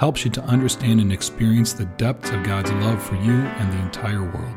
helps 0.00 0.24
you 0.24 0.30
to 0.30 0.42
understand 0.44 0.98
and 0.98 1.12
experience 1.12 1.74
the 1.74 1.84
depths 1.84 2.30
of 2.30 2.42
God's 2.42 2.72
love 2.72 3.02
for 3.02 3.16
you 3.16 3.34
and 3.34 3.70
the 3.70 3.82
entire 3.82 4.22
world. 4.22 4.56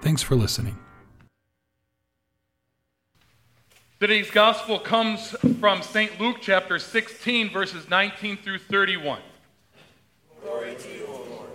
Thanks 0.00 0.22
for 0.22 0.36
listening. 0.36 0.78
Today's 3.98 4.30
gospel 4.30 4.78
comes 4.78 5.30
from 5.58 5.82
St. 5.82 6.20
Luke 6.20 6.36
chapter 6.40 6.78
16, 6.78 7.50
verses 7.50 7.90
19 7.90 8.36
through 8.36 8.60
31. 8.60 9.18
Glory 10.40 10.76
to 10.76 10.88
you, 10.88 11.06
Lord. 11.30 11.50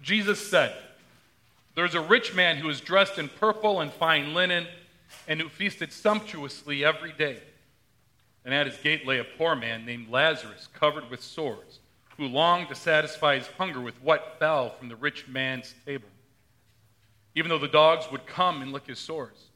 Jesus 0.00 0.38
said, 0.38 0.72
There's 1.74 1.96
a 1.96 2.00
rich 2.00 2.36
man 2.36 2.56
who 2.56 2.68
is 2.68 2.80
dressed 2.80 3.18
in 3.18 3.28
purple 3.28 3.80
and 3.80 3.92
fine 3.92 4.32
linen 4.32 4.68
and 5.26 5.40
who 5.40 5.48
feasted 5.48 5.92
sumptuously 5.92 6.84
every 6.84 7.10
day. 7.10 7.38
And 8.44 8.54
at 8.54 8.68
his 8.68 8.76
gate 8.76 9.08
lay 9.08 9.18
a 9.18 9.24
poor 9.24 9.56
man 9.56 9.84
named 9.84 10.08
Lazarus, 10.08 10.68
covered 10.72 11.10
with 11.10 11.20
sores 11.20 11.80
who 12.20 12.28
longed 12.28 12.68
to 12.68 12.74
satisfy 12.74 13.38
his 13.38 13.46
hunger 13.56 13.80
with 13.80 13.94
what 14.02 14.36
fell 14.38 14.68
from 14.68 14.90
the 14.90 14.96
rich 14.96 15.26
man's 15.26 15.74
table, 15.86 16.10
even 17.34 17.48
though 17.48 17.58
the 17.58 17.66
dogs 17.66 18.04
would 18.12 18.26
come 18.26 18.60
and 18.60 18.74
lick 18.74 18.86
his 18.86 18.98
sores. 18.98 19.46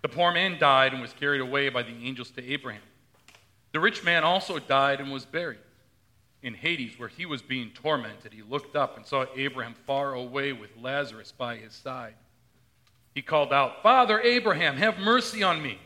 The 0.00 0.08
poor 0.08 0.30
man 0.30 0.60
died 0.60 0.92
and 0.92 1.02
was 1.02 1.12
carried 1.12 1.40
away 1.40 1.70
by 1.70 1.82
the 1.82 2.06
angels 2.06 2.30
to 2.30 2.52
Abraham. 2.52 2.82
The 3.72 3.80
rich 3.80 4.04
man 4.04 4.22
also 4.22 4.60
died 4.60 5.00
and 5.00 5.10
was 5.10 5.24
buried. 5.24 5.58
In 6.40 6.54
Hades, 6.54 7.00
where 7.00 7.08
he 7.08 7.26
was 7.26 7.42
being 7.42 7.70
tormented, 7.70 8.32
he 8.32 8.42
looked 8.42 8.76
up 8.76 8.96
and 8.96 9.04
saw 9.04 9.26
Abraham 9.36 9.74
far 9.84 10.14
away 10.14 10.52
with 10.52 10.70
Lazarus 10.80 11.32
by 11.32 11.56
his 11.56 11.72
side. 11.72 12.14
He 13.12 13.22
called 13.22 13.52
out, 13.52 13.82
Father 13.82 14.20
Abraham, 14.20 14.76
have 14.76 15.00
mercy 15.00 15.42
on 15.42 15.60
me, 15.60 15.80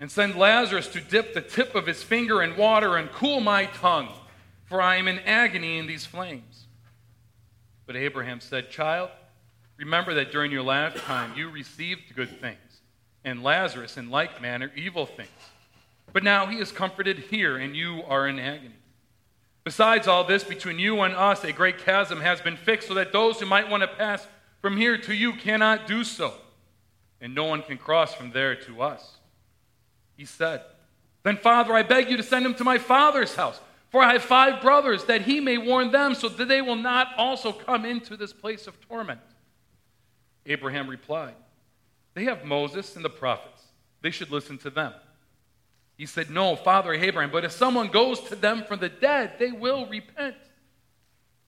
and 0.00 0.10
send 0.10 0.36
Lazarus 0.36 0.88
to 0.88 1.00
dip 1.02 1.34
the 1.34 1.42
tip 1.42 1.74
of 1.74 1.86
his 1.86 2.02
finger 2.02 2.42
in 2.42 2.56
water 2.56 2.96
and 2.96 3.12
cool 3.12 3.40
my 3.40 3.66
tongue 3.66 4.08
for 4.70 4.80
I 4.80 4.96
am 4.96 5.08
in 5.08 5.18
agony 5.18 5.78
in 5.78 5.88
these 5.88 6.06
flames. 6.06 6.66
But 7.86 7.96
Abraham 7.96 8.40
said, 8.40 8.70
Child, 8.70 9.10
remember 9.76 10.14
that 10.14 10.30
during 10.30 10.52
your 10.52 10.62
lifetime 10.62 11.32
you 11.36 11.50
received 11.50 12.14
good 12.14 12.40
things, 12.40 12.80
and 13.24 13.42
Lazarus 13.42 13.96
in 13.96 14.10
like 14.10 14.40
manner 14.40 14.70
evil 14.76 15.06
things. 15.06 15.28
But 16.12 16.22
now 16.22 16.46
he 16.46 16.58
is 16.58 16.70
comforted 16.70 17.18
here, 17.18 17.56
and 17.56 17.74
you 17.74 18.02
are 18.06 18.28
in 18.28 18.38
agony. 18.38 18.76
Besides 19.64 20.06
all 20.06 20.22
this, 20.22 20.44
between 20.44 20.78
you 20.78 21.00
and 21.00 21.14
us, 21.14 21.42
a 21.42 21.52
great 21.52 21.78
chasm 21.78 22.20
has 22.20 22.40
been 22.40 22.56
fixed, 22.56 22.86
so 22.88 22.94
that 22.94 23.12
those 23.12 23.40
who 23.40 23.46
might 23.46 23.68
want 23.68 23.82
to 23.82 23.88
pass 23.88 24.24
from 24.62 24.76
here 24.76 24.96
to 24.98 25.12
you 25.12 25.32
cannot 25.32 25.88
do 25.88 26.04
so, 26.04 26.34
and 27.20 27.34
no 27.34 27.44
one 27.44 27.62
can 27.62 27.76
cross 27.76 28.14
from 28.14 28.30
there 28.30 28.54
to 28.54 28.82
us. 28.82 29.16
He 30.16 30.24
said, 30.24 30.62
Then, 31.24 31.38
Father, 31.38 31.74
I 31.74 31.82
beg 31.82 32.08
you 32.08 32.16
to 32.16 32.22
send 32.22 32.46
him 32.46 32.54
to 32.54 32.64
my 32.64 32.78
father's 32.78 33.34
house. 33.34 33.60
For 33.90 34.02
I 34.02 34.12
have 34.12 34.22
five 34.22 34.62
brothers, 34.62 35.04
that 35.06 35.22
he 35.22 35.40
may 35.40 35.58
warn 35.58 35.90
them, 35.90 36.14
so 36.14 36.28
that 36.28 36.48
they 36.48 36.62
will 36.62 36.76
not 36.76 37.08
also 37.16 37.52
come 37.52 37.84
into 37.84 38.16
this 38.16 38.32
place 38.32 38.66
of 38.66 38.80
torment. 38.80 39.20
Abraham 40.46 40.88
replied, 40.88 41.34
They 42.14 42.24
have 42.24 42.44
Moses 42.44 42.94
and 42.94 43.04
the 43.04 43.10
prophets. 43.10 43.62
They 44.00 44.10
should 44.10 44.30
listen 44.30 44.58
to 44.58 44.70
them. 44.70 44.94
He 45.96 46.06
said, 46.06 46.30
No, 46.30 46.56
Father 46.56 46.94
Abraham, 46.94 47.30
but 47.32 47.44
if 47.44 47.52
someone 47.52 47.88
goes 47.88 48.20
to 48.20 48.36
them 48.36 48.64
from 48.64 48.78
the 48.78 48.88
dead, 48.88 49.32
they 49.38 49.50
will 49.50 49.86
repent. 49.86 50.36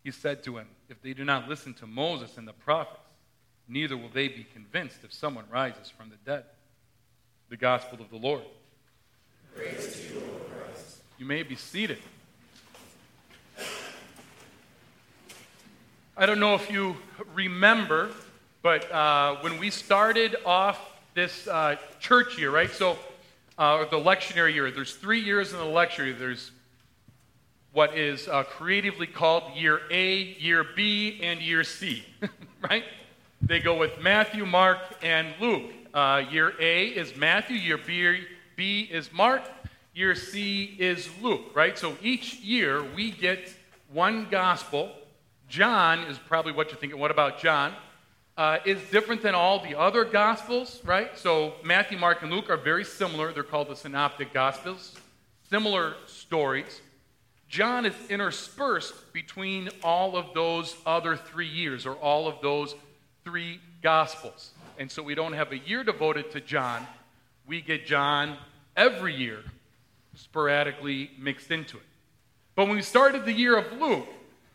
He 0.03 0.11
said 0.11 0.43
to 0.44 0.59
him, 0.59 0.67
If 0.88 1.00
they 1.00 1.15
do 1.15 1.25
not 1.25 1.49
listen 1.49 1.75
to 1.75 1.87
Moses 1.87 2.37
and 2.37 2.47
the 2.47 2.53
prophets, 2.53 3.00
neither 3.69 3.97
will 3.97 4.11
they 4.12 4.28
be 4.28 4.47
convinced 4.53 4.99
if 5.05 5.12
someone 5.12 5.44
rises 5.50 5.88
from 5.88 6.11
the 6.11 6.17
dead. 6.27 6.44
The 7.50 7.56
gospel 7.56 8.00
of 8.00 8.11
the 8.11 8.17
Lord. 8.17 8.43
Praise 9.55 9.97
to 9.97 10.15
you, 10.15 10.21
Lord 10.21 10.43
Christ. 10.50 10.99
You 11.19 11.27
may 11.27 11.44
be 11.44 11.56
seated. 11.56 11.99
I 16.22 16.27
don't 16.27 16.38
know 16.38 16.55
if 16.55 16.71
you 16.71 16.94
remember, 17.34 18.09
but 18.62 18.88
uh, 18.93 19.38
when 19.41 19.59
we 19.59 19.71
started 19.71 20.37
off 20.47 20.78
this 21.15 21.49
uh, 21.49 21.75
church 21.99 22.38
year, 22.38 22.53
right? 22.53 22.71
So, 22.71 22.97
uh, 23.59 23.87
the 23.87 23.97
lectionary 23.97 24.55
year, 24.55 24.71
there's 24.71 24.94
three 24.94 25.19
years 25.19 25.53
in 25.53 25.59
the 25.59 25.65
lectionary. 25.65 26.16
There's 26.16 26.53
what 27.72 27.99
is 27.99 28.28
uh, 28.28 28.44
creatively 28.44 29.09
called 29.09 29.56
year 29.56 29.81
A, 29.91 30.37
year 30.38 30.65
B, 30.77 31.19
and 31.25 31.41
year 31.41 31.65
C, 31.65 32.05
right? 32.71 32.84
They 33.41 33.59
go 33.59 33.77
with 33.77 34.00
Matthew, 34.00 34.47
Mark, 34.47 34.78
and 35.03 35.27
Luke. 35.41 35.72
Uh, 35.93 36.22
year 36.31 36.53
A 36.61 36.87
is 36.87 37.16
Matthew, 37.16 37.56
year 37.56 37.81
B, 37.84 38.21
B 38.55 38.88
is 38.93 39.12
Mark, 39.12 39.43
year 39.93 40.15
C 40.15 40.77
is 40.78 41.09
Luke, 41.21 41.50
right? 41.53 41.77
So 41.77 41.97
each 42.00 42.37
year 42.37 42.84
we 42.94 43.11
get 43.11 43.53
one 43.93 44.28
gospel 44.31 44.93
John 45.53 46.05
is 46.05 46.17
probably 46.17 46.53
what 46.53 46.71
you're 46.71 46.81
thinking. 46.81 46.99
What 46.99 47.11
about 47.11 47.39
John? 47.39 47.75
Uh, 48.39 48.57
is 48.65 48.81
different 48.91 49.21
than 49.21 49.35
all 49.35 49.63
the 49.63 49.79
other 49.79 50.03
Gospels, 50.03 50.81
right? 50.83 51.11
So 51.19 51.57
Matthew, 51.63 51.99
Mark, 51.99 52.23
and 52.23 52.33
Luke 52.33 52.49
are 52.49 52.57
very 52.57 52.87
similar. 52.87 53.35
They're 53.35 53.43
called 53.43 53.69
the 53.69 53.77
Synoptic 53.77 54.33
Gospels. 54.33 54.97
Similar 55.51 55.93
stories. 56.07 56.81
John 57.51 57.85
is 57.85 57.93
interspersed 58.09 59.12
between 59.12 59.69
all 59.83 60.17
of 60.17 60.33
those 60.33 60.75
other 60.87 61.17
three 61.17 61.49
years 61.49 61.85
or 61.85 61.97
all 61.97 62.27
of 62.27 62.41
those 62.41 62.75
three 63.23 63.61
Gospels. 63.83 64.53
And 64.79 64.91
so 64.91 65.03
we 65.03 65.15
don't 65.15 65.35
have 65.35 65.53
a 65.53 65.59
year 65.59 65.85
devoted 65.85 66.31
to 66.31 66.41
John. 66.41 66.87
We 67.47 67.61
get 67.61 67.85
John 67.85 68.39
every 68.75 69.15
year, 69.15 69.41
sporadically 70.15 71.11
mixed 71.19 71.51
into 71.51 71.77
it. 71.77 71.83
But 72.55 72.69
when 72.69 72.77
we 72.77 72.83
started 72.83 73.27
the 73.27 73.35
year 73.35 73.59
of 73.59 73.71
Luke, 73.79 74.09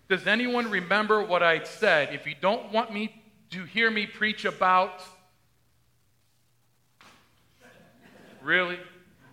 does 0.10 0.26
anyone 0.26 0.70
remember 0.70 1.22
what 1.24 1.44
I 1.44 1.64
said? 1.64 2.14
If 2.14 2.26
you 2.26 2.36
don't 2.40 2.72
want 2.72 2.94
me 2.94 3.24
to 3.52 3.64
hear 3.64 3.90
me 3.90 4.06
preach 4.06 4.46
about. 4.46 5.02
Really? 8.42 8.80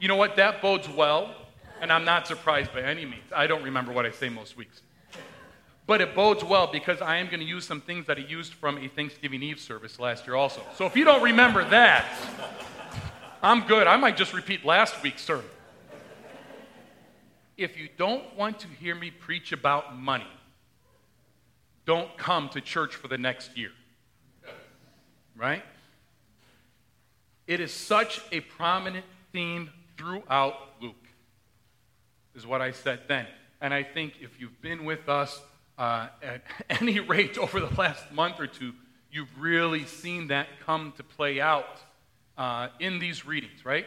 You 0.01 0.09
know 0.09 0.17
what? 0.17 0.37
That 0.37 0.61
bodes 0.61 0.89
well, 0.89 1.35
and 1.81 1.93
I'm 1.93 2.05
not 2.05 2.27
surprised 2.27 2.73
by 2.73 2.83
any 2.83 3.05
means. 3.05 3.25
I 3.35 3.47
don't 3.47 3.63
remember 3.63 3.93
what 3.93 4.07
I 4.07 4.11
say 4.11 4.29
most 4.29 4.57
weeks. 4.57 4.83
But 5.87 6.01
it 6.01 6.15
bodes 6.15 6.43
well 6.43 6.67
because 6.67 7.03
I 7.03 7.17
am 7.19 7.27
going 7.27 7.41
to 7.41 7.47
use 7.47 7.67
some 7.67 7.81
things 7.81 8.07
that 8.07 8.17
I 8.17 8.23
used 8.23 8.55
from 8.55 8.79
a 8.79 8.89
Thanksgiving 8.89 9.43
Eve 9.43 9.61
service 9.61 10.01
last 10.01 10.27
year 10.27 10.35
also. 10.35 10.63
So 10.77 10.87
if 10.87 10.97
you 10.97 11.05
don't 11.05 11.23
remember 11.23 11.63
that, 11.69 12.07
I'm 13.43 13.67
good. 13.67 13.87
I 13.87 13.97
might 13.97 14.17
just 14.17 14.33
repeat 14.33 14.65
last 14.65 15.03
week's 15.03 15.23
sermon. 15.23 15.45
If 17.57 17.77
you 17.77 17.89
don't 17.97 18.35
want 18.37 18.61
to 18.61 18.69
hear 18.69 18.95
me 18.95 19.11
preach 19.11 19.53
about 19.53 19.97
money, 19.97 20.27
don't 21.85 22.17
come 22.17 22.49
to 22.51 22.61
church 22.61 22.95
for 22.95 23.09
the 23.09 23.19
next 23.19 23.57
year. 23.57 23.73
Right? 25.37 25.63
It 27.47 27.61
is 27.61 27.73
such 27.73 28.21
a 28.33 28.41
prominent 28.41 29.05
theme 29.33 29.71
throughout 29.99 30.55
Luke, 30.81 30.95
is 32.35 32.47
what 32.47 32.63
I 32.63 32.71
said 32.71 33.03
then. 33.09 33.27
And 33.61 33.75
I 33.75 33.83
think 33.83 34.15
if 34.21 34.41
you've 34.41 34.61
been 34.63 34.85
with 34.85 35.09
us 35.09 35.41
uh, 35.79 36.09
at 36.23 36.43
any 36.81 37.01
rate 37.01 37.37
over 37.39 37.61
the 37.61 37.75
last 37.77 38.11
month 38.13 38.41
or 38.41 38.47
two, 38.47 38.73
you've 39.11 39.39
really 39.39 39.85
seen 39.85 40.29
that 40.29 40.49
come 40.65 40.93
to 40.97 41.03
play 41.03 41.41
out 41.41 41.81
uh, 42.37 42.69
in 42.81 42.99
these 42.99 43.27
readings, 43.27 43.65
right? 43.65 43.87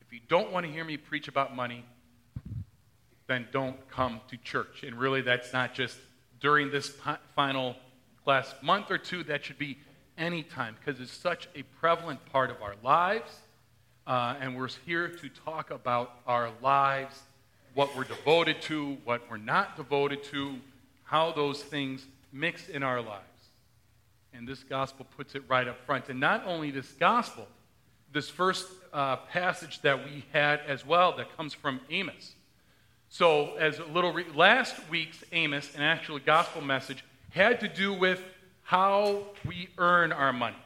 If 0.00 0.12
you 0.12 0.20
don't 0.28 0.52
want 0.52 0.64
to 0.66 0.72
hear 0.72 0.84
me 0.84 0.96
preach 0.96 1.28
about 1.28 1.54
money, 1.54 1.84
then 3.26 3.48
don't 3.50 3.88
come 3.88 4.20
to 4.28 4.36
church. 4.36 4.82
And 4.84 4.98
really, 4.98 5.20
that's 5.20 5.52
not 5.52 5.74
just 5.74 5.98
during 6.40 6.70
this 6.70 6.92
final 7.34 7.76
last 8.26 8.62
month 8.62 8.90
or 8.90 8.98
two. 8.98 9.24
That 9.24 9.44
should 9.44 9.58
be 9.58 9.78
any 10.18 10.42
time 10.42 10.76
because 10.78 11.00
it's 11.00 11.12
such 11.12 11.48
a 11.54 11.62
prevalent 11.80 12.24
part 12.26 12.50
of 12.50 12.62
our 12.62 12.74
lives. 12.82 13.40
Uh, 14.06 14.36
and 14.40 14.56
we're 14.56 14.68
here 14.84 15.08
to 15.08 15.28
talk 15.28 15.70
about 15.70 16.20
our 16.26 16.50
lives, 16.62 17.22
what 17.74 17.94
we're 17.96 18.04
devoted 18.04 18.62
to, 18.62 18.96
what 19.04 19.22
we're 19.28 19.36
not 19.36 19.76
devoted 19.76 20.22
to, 20.22 20.56
how 21.04 21.32
those 21.32 21.62
things 21.62 22.06
mix 22.32 22.68
in 22.68 22.82
our 22.82 23.00
lives. 23.00 23.22
And 24.32 24.46
this 24.46 24.62
gospel 24.62 25.06
puts 25.16 25.34
it 25.34 25.42
right 25.48 25.66
up 25.66 25.84
front. 25.86 26.08
And 26.08 26.20
not 26.20 26.46
only 26.46 26.70
this 26.70 26.92
gospel, 26.92 27.48
this 28.12 28.28
first 28.28 28.68
uh, 28.92 29.16
passage 29.16 29.80
that 29.82 30.04
we 30.04 30.24
had 30.32 30.60
as 30.68 30.86
well 30.86 31.16
that 31.16 31.36
comes 31.36 31.52
from 31.52 31.80
Amos. 31.90 32.34
So, 33.08 33.54
as 33.56 33.78
a 33.78 33.84
little 33.84 34.12
re- 34.12 34.26
last 34.34 34.76
week's 34.90 35.22
Amos, 35.32 35.74
an 35.74 35.82
actual 35.82 36.18
gospel 36.18 36.60
message, 36.60 37.04
had 37.30 37.60
to 37.60 37.68
do 37.68 37.92
with 37.92 38.22
how 38.62 39.22
we 39.46 39.68
earn 39.78 40.12
our 40.12 40.32
money. 40.32 40.56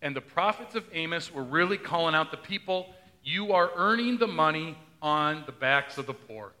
And 0.00 0.14
the 0.14 0.20
prophets 0.20 0.74
of 0.74 0.84
Amos 0.92 1.32
were 1.32 1.42
really 1.42 1.76
calling 1.76 2.14
out 2.14 2.30
the 2.30 2.36
people 2.36 2.94
you 3.22 3.52
are 3.52 3.70
earning 3.76 4.18
the 4.18 4.26
money 4.26 4.78
on 5.02 5.42
the 5.46 5.52
backs 5.52 5.98
of 5.98 6.06
the 6.06 6.14
poor. 6.14 6.52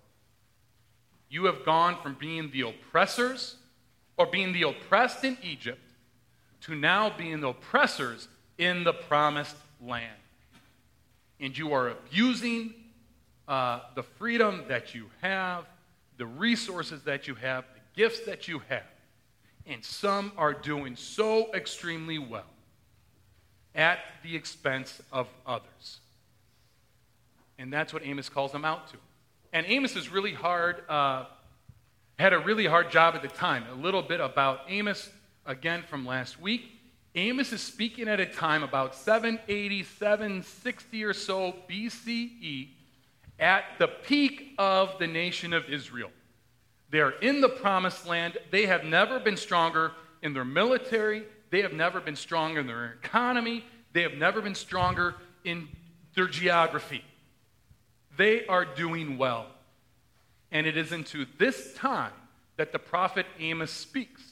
You 1.28 1.44
have 1.44 1.64
gone 1.64 1.96
from 2.02 2.14
being 2.14 2.50
the 2.50 2.62
oppressors 2.62 3.56
or 4.16 4.26
being 4.26 4.52
the 4.52 4.62
oppressed 4.62 5.24
in 5.24 5.38
Egypt 5.42 5.80
to 6.62 6.74
now 6.74 7.10
being 7.16 7.40
the 7.40 7.48
oppressors 7.48 8.28
in 8.58 8.84
the 8.84 8.92
promised 8.92 9.56
land. 9.80 10.12
And 11.38 11.56
you 11.56 11.72
are 11.72 11.88
abusing 11.88 12.74
uh, 13.50 13.80
the 13.96 14.02
freedom 14.04 14.62
that 14.68 14.94
you 14.94 15.06
have, 15.22 15.64
the 16.18 16.24
resources 16.24 17.02
that 17.02 17.26
you 17.26 17.34
have, 17.34 17.64
the 17.74 18.00
gifts 18.00 18.20
that 18.20 18.46
you 18.46 18.62
have. 18.68 18.84
And 19.66 19.84
some 19.84 20.30
are 20.36 20.54
doing 20.54 20.94
so 20.94 21.52
extremely 21.52 22.18
well 22.18 22.46
at 23.74 23.98
the 24.22 24.36
expense 24.36 25.02
of 25.12 25.26
others. 25.44 25.98
And 27.58 27.72
that's 27.72 27.92
what 27.92 28.06
Amos 28.06 28.28
calls 28.28 28.52
them 28.52 28.64
out 28.64 28.88
to. 28.92 28.96
And 29.52 29.66
Amos 29.66 29.96
is 29.96 30.10
really 30.10 30.32
hard, 30.32 30.88
uh, 30.88 31.24
had 32.20 32.32
a 32.32 32.38
really 32.38 32.66
hard 32.66 32.92
job 32.92 33.16
at 33.16 33.22
the 33.22 33.28
time. 33.28 33.64
A 33.72 33.74
little 33.74 34.02
bit 34.02 34.20
about 34.20 34.60
Amos, 34.68 35.10
again 35.44 35.82
from 35.88 36.06
last 36.06 36.40
week. 36.40 36.70
Amos 37.16 37.52
is 37.52 37.60
speaking 37.60 38.06
at 38.06 38.20
a 38.20 38.26
time 38.26 38.62
about 38.62 38.94
780, 38.94 39.82
760 39.82 41.04
or 41.04 41.12
so 41.12 41.56
BCE 41.68 42.68
at 43.40 43.64
the 43.78 43.88
peak 43.88 44.54
of 44.58 44.98
the 44.98 45.06
nation 45.06 45.52
of 45.52 45.68
Israel. 45.68 46.10
They 46.90 47.00
are 47.00 47.12
in 47.12 47.40
the 47.40 47.48
promised 47.48 48.06
land. 48.06 48.36
They 48.50 48.66
have 48.66 48.84
never 48.84 49.18
been 49.18 49.36
stronger 49.36 49.92
in 50.22 50.34
their 50.34 50.44
military. 50.44 51.24
They 51.50 51.62
have 51.62 51.72
never 51.72 52.00
been 52.00 52.16
stronger 52.16 52.60
in 52.60 52.66
their 52.66 52.98
economy. 53.02 53.64
They 53.92 54.02
have 54.02 54.14
never 54.14 54.40
been 54.40 54.54
stronger 54.54 55.14
in 55.44 55.68
their 56.14 56.26
geography. 56.26 57.02
They 58.16 58.46
are 58.46 58.64
doing 58.64 59.18
well. 59.18 59.46
And 60.52 60.66
it 60.66 60.76
is 60.76 60.92
into 60.92 61.26
this 61.38 61.74
time 61.74 62.12
that 62.56 62.72
the 62.72 62.78
prophet 62.78 63.26
Amos 63.38 63.70
speaks 63.70 64.22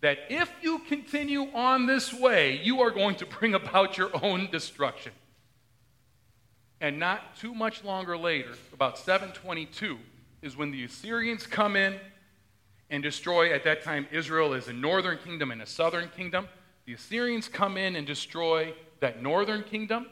that 0.00 0.18
if 0.28 0.50
you 0.62 0.80
continue 0.80 1.52
on 1.54 1.86
this 1.86 2.12
way, 2.12 2.60
you 2.62 2.80
are 2.80 2.90
going 2.90 3.16
to 3.16 3.26
bring 3.26 3.54
about 3.54 3.98
your 3.98 4.10
own 4.22 4.50
destruction. 4.50 5.12
And 6.80 6.98
not 6.98 7.36
too 7.36 7.54
much 7.54 7.84
longer 7.84 8.16
later, 8.16 8.52
about 8.72 8.98
722, 8.98 9.98
is 10.42 10.56
when 10.56 10.70
the 10.70 10.84
Assyrians 10.84 11.46
come 11.46 11.76
in 11.76 11.96
and 12.88 13.02
destroy, 13.02 13.52
at 13.52 13.64
that 13.64 13.84
time, 13.84 14.06
Israel 14.10 14.54
is 14.54 14.68
a 14.68 14.72
northern 14.72 15.18
kingdom 15.18 15.50
and 15.50 15.60
a 15.60 15.66
southern 15.66 16.08
kingdom. 16.08 16.48
The 16.86 16.94
Assyrians 16.94 17.48
come 17.48 17.76
in 17.76 17.96
and 17.96 18.06
destroy 18.06 18.72
that 19.00 19.22
northern 19.22 19.62
kingdom. 19.62 20.06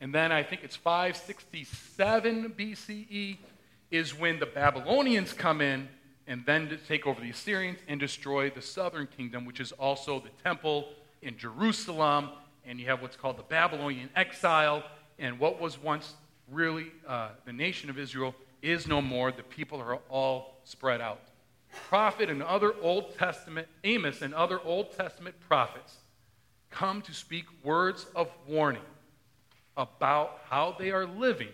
And 0.00 0.14
then 0.14 0.32
I 0.32 0.42
think 0.42 0.62
it's 0.62 0.76
567 0.76 2.54
BCE 2.56 3.38
is 3.90 4.18
when 4.18 4.38
the 4.38 4.46
Babylonians 4.46 5.32
come 5.32 5.60
in 5.60 5.88
and 6.26 6.44
then 6.46 6.78
take 6.88 7.06
over 7.06 7.20
the 7.20 7.30
Assyrians 7.30 7.78
and 7.86 8.00
destroy 8.00 8.50
the 8.50 8.62
southern 8.62 9.06
kingdom, 9.06 9.44
which 9.44 9.60
is 9.60 9.72
also 9.72 10.20
the 10.20 10.30
temple 10.42 10.88
in 11.20 11.36
Jerusalem. 11.36 12.30
And 12.64 12.80
you 12.80 12.86
have 12.86 13.02
what's 13.02 13.16
called 13.16 13.36
the 13.36 13.42
Babylonian 13.42 14.08
exile. 14.16 14.84
And 15.18 15.38
what 15.38 15.60
was 15.60 15.80
once 15.80 16.14
really 16.50 16.86
uh, 17.06 17.30
the 17.44 17.52
nation 17.52 17.90
of 17.90 17.98
Israel 17.98 18.34
is 18.62 18.86
no 18.86 19.00
more. 19.00 19.32
The 19.32 19.42
people 19.42 19.80
are 19.80 19.96
all 20.08 20.60
spread 20.64 21.00
out. 21.00 21.20
Prophet 21.88 22.30
and 22.30 22.42
other 22.42 22.74
Old 22.80 23.16
Testament, 23.16 23.68
Amos 23.82 24.22
and 24.22 24.32
other 24.34 24.60
Old 24.60 24.96
Testament 24.96 25.34
prophets 25.48 25.96
come 26.70 27.02
to 27.02 27.12
speak 27.12 27.44
words 27.62 28.06
of 28.14 28.28
warning 28.48 28.82
about 29.76 30.40
how 30.48 30.74
they 30.78 30.90
are 30.90 31.06
living 31.06 31.48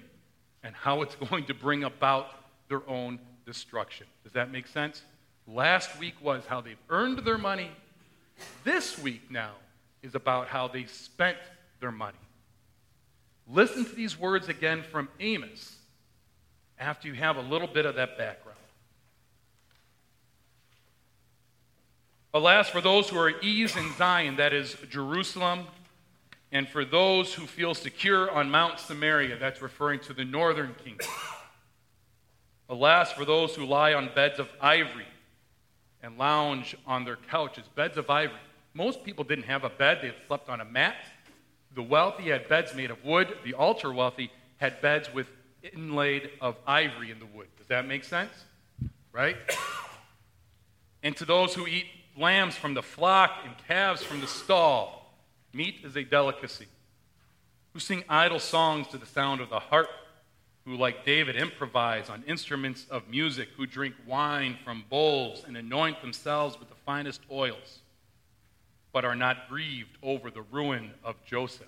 and 0.62 0.74
how 0.74 1.02
it's 1.02 1.14
going 1.28 1.44
to 1.46 1.54
bring 1.54 1.84
about 1.84 2.28
their 2.68 2.88
own 2.88 3.18
destruction. 3.46 4.06
Does 4.24 4.32
that 4.32 4.50
make 4.50 4.66
sense? 4.66 5.02
Last 5.46 5.98
week 5.98 6.14
was 6.22 6.44
how 6.46 6.60
they've 6.60 6.76
earned 6.88 7.18
their 7.20 7.38
money. 7.38 7.70
This 8.62 8.98
week 8.98 9.30
now 9.30 9.52
is 10.02 10.14
about 10.14 10.48
how 10.48 10.68
they 10.68 10.84
spent 10.84 11.38
their 11.80 11.90
money. 11.90 12.16
Listen 13.52 13.84
to 13.84 13.94
these 13.94 14.18
words 14.18 14.48
again 14.48 14.82
from 14.82 15.08
Amos 15.18 15.76
after 16.78 17.08
you 17.08 17.14
have 17.14 17.36
a 17.36 17.42
little 17.42 17.66
bit 17.66 17.84
of 17.84 17.96
that 17.96 18.16
background. 18.16 18.58
Alas, 22.32 22.68
for 22.68 22.80
those 22.80 23.08
who 23.08 23.18
are 23.18 23.28
at 23.28 23.42
ease 23.42 23.76
in 23.76 23.92
Zion, 23.94 24.36
that 24.36 24.52
is 24.52 24.76
Jerusalem, 24.88 25.66
and 26.52 26.68
for 26.68 26.84
those 26.84 27.34
who 27.34 27.44
feel 27.44 27.74
secure 27.74 28.30
on 28.30 28.50
Mount 28.50 28.78
Samaria, 28.78 29.36
that's 29.36 29.60
referring 29.60 29.98
to 30.00 30.12
the 30.12 30.24
northern 30.24 30.76
kingdom. 30.84 31.08
Alas, 32.68 33.12
for 33.12 33.24
those 33.24 33.56
who 33.56 33.66
lie 33.66 33.94
on 33.94 34.10
beds 34.14 34.38
of 34.38 34.48
ivory 34.60 35.08
and 36.04 36.16
lounge 36.18 36.76
on 36.86 37.04
their 37.04 37.16
couches, 37.16 37.64
beds 37.74 37.96
of 37.96 38.08
ivory. 38.08 38.38
Most 38.74 39.02
people 39.02 39.24
didn't 39.24 39.44
have 39.44 39.64
a 39.64 39.68
bed, 39.68 39.98
they 40.00 40.12
slept 40.28 40.48
on 40.48 40.60
a 40.60 40.64
mat. 40.64 40.94
The 41.74 41.82
wealthy 41.82 42.30
had 42.30 42.48
beds 42.48 42.74
made 42.74 42.90
of 42.90 43.04
wood, 43.04 43.28
the 43.44 43.54
ultra 43.54 43.92
wealthy 43.92 44.30
had 44.56 44.80
beds 44.80 45.12
with 45.12 45.28
inlaid 45.62 46.30
of 46.40 46.56
ivory 46.66 47.10
in 47.10 47.18
the 47.18 47.26
wood. 47.26 47.48
Does 47.58 47.68
that 47.68 47.86
make 47.86 48.04
sense? 48.04 48.32
Right? 49.12 49.36
And 51.02 51.16
to 51.16 51.24
those 51.24 51.54
who 51.54 51.66
eat 51.66 51.86
lambs 52.14 52.56
from 52.56 52.74
the 52.74 52.82
flock 52.82 53.30
and 53.46 53.54
calves 53.66 54.02
from 54.02 54.20
the 54.20 54.26
stall, 54.26 55.14
meat 55.54 55.76
is 55.82 55.96
a 55.96 56.04
delicacy. 56.04 56.66
Who 57.72 57.80
sing 57.80 58.04
idle 58.06 58.38
songs 58.38 58.86
to 58.88 58.98
the 58.98 59.06
sound 59.06 59.40
of 59.40 59.48
the 59.48 59.60
harp 59.60 59.88
who, 60.64 60.76
like 60.76 61.04
David, 61.04 61.36
improvise 61.36 62.10
on 62.10 62.22
instruments 62.26 62.86
of 62.90 63.08
music, 63.08 63.48
who 63.56 63.66
drink 63.66 63.94
wine 64.06 64.58
from 64.62 64.84
bowls 64.88 65.44
and 65.46 65.56
anoint 65.56 66.00
themselves 66.00 66.58
with 66.58 66.68
the 66.68 66.74
finest 66.86 67.22
oils, 67.30 67.79
but 68.92 69.04
are 69.04 69.14
not 69.14 69.48
grieved 69.48 69.96
over 70.02 70.30
the 70.30 70.42
ruin 70.42 70.90
of 71.04 71.16
Joseph. 71.24 71.66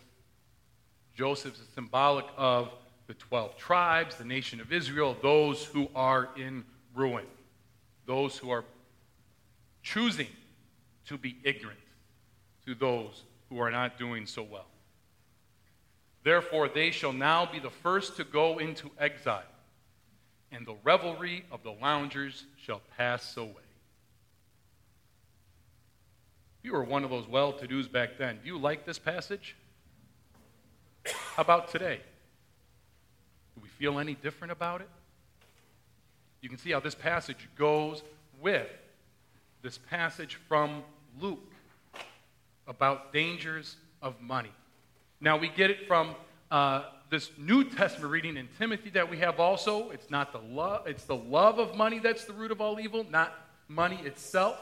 Joseph 1.15 1.55
is 1.55 1.63
symbolic 1.75 2.27
of 2.37 2.71
the 3.07 3.15
12 3.15 3.57
tribes, 3.57 4.17
the 4.17 4.25
nation 4.25 4.61
of 4.61 4.73
Israel, 4.73 5.17
those 5.23 5.65
who 5.65 5.89
are 5.95 6.31
in 6.37 6.65
ruin, 6.95 7.27
those 8.07 8.39
who 8.39 8.51
are 8.51 8.65
choosing 9.83 10.29
to 11.07 11.19
be 11.19 11.37
ignorant 11.45 11.79
to 12.65 12.75
those 12.75 13.25
who 13.49 13.59
are 13.59 13.71
not 13.71 13.99
doing 13.99 14.27
so 14.27 14.43
well. 14.43 14.67
Therefore, 16.25 16.69
they 16.69 16.91
shall 16.91 17.13
now 17.13 17.45
be 17.45 17.59
the 17.59 17.71
first 17.71 18.17
to 18.17 18.25
go 18.25 18.59
into 18.59 18.91
exile, 18.99 19.43
and 20.53 20.65
the 20.65 20.77
revelry 20.85 21.45
of 21.51 21.63
the 21.63 21.73
loungers 21.73 22.45
shall 22.57 22.81
pass 22.97 23.37
away. 23.37 23.72
You 26.63 26.73
were 26.73 26.85
one 26.85 27.05
of 27.05 27.11
those 27.11 27.27
well 27.27 27.53
to 27.55 27.67
dos 27.67 27.89
back 27.89 28.19
then. 28.19 28.39
Do 28.43 28.47
you 28.47 28.59
like 28.59 28.87
this 28.87 28.99
passage? 28.99 29.57
How 31.05 31.43
about 31.43 31.69
today? 31.69 32.01
Do 33.55 33.61
we 33.63 33.69
feel 33.69 33.99
any 33.99 34.15
different 34.15 34.53
about 34.53 34.81
it? 34.81 34.89
You 36.41 36.49
can 36.49 36.59
see 36.59 36.71
how 36.71 36.81
this 36.81 36.95
passage 36.95 37.49
goes 37.57 38.03
with 38.41 38.69
this 39.63 39.79
passage 39.79 40.39
from 40.49 40.83
Luke 41.21 41.53
about 42.67 43.13
dangers 43.13 43.77
of 44.01 44.21
money. 44.21 44.53
Now, 45.21 45.37
we 45.37 45.49
get 45.49 45.71
it 45.71 45.87
from 45.87 46.15
uh, 46.51 46.83
this 47.11 47.31
New 47.39 47.65
Testament 47.65 48.11
reading 48.11 48.37
in 48.37 48.49
Timothy 48.59 48.91
that 48.91 49.09
we 49.09 49.19
have 49.19 49.39
also. 49.39 49.91
It's 49.91 50.11
not 50.11 50.33
the 50.33 50.41
love, 50.41 50.87
it's 50.87 51.05
the 51.05 51.17
love 51.17 51.59
of 51.59 51.77
money 51.77 51.99
that's 51.99 52.25
the 52.25 52.33
root 52.33 52.51
of 52.51 52.61
all 52.61 52.81
evil, 52.81 53.07
not 53.09 53.33
money 53.69 54.01
itself. 54.05 54.61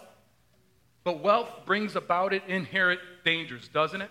But 1.04 1.20
wealth 1.20 1.50
brings 1.64 1.96
about 1.96 2.32
it 2.32 2.42
inherent 2.46 3.00
dangers, 3.24 3.68
doesn't 3.68 4.02
it? 4.02 4.10